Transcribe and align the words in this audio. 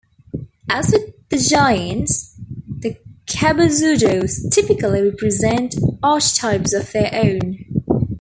As 0.69 0.89
with 0.91 1.13
the 1.29 1.37
giants, 1.37 2.35
the 2.67 2.97
cabezudos 3.27 4.51
typically 4.51 4.99
represent 5.03 5.75
archetypes 6.01 6.73
of 6.73 6.91
their 6.91 7.11
town. 7.11 8.07